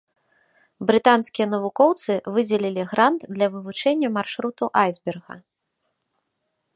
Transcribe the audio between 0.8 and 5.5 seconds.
Брытанскія навукоўцы выдзелілі грант для вывучэння маршруту айсберга.